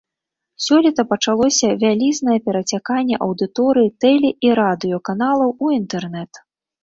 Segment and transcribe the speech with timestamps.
[0.67, 6.31] Сёлета пачалося вялізнае перацяканне аўдыторыі тэле- і радыёканалаў у інтэрнэт.